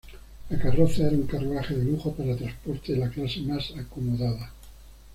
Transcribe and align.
La 0.49 0.57
carroza 0.57 1.03
era 1.03 1.15
un 1.15 1.27
carruaje 1.27 1.75
de 1.75 1.85
lujo 1.85 2.11
para 2.15 2.35
transporte 2.35 2.93
de 2.93 2.97
la 2.97 3.09
clase 3.11 3.39
más 3.41 3.71
acomodada. 3.77 4.51